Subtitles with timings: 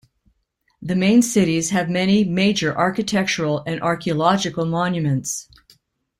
[0.81, 5.47] The main cities have many major architectural and archeological monuments.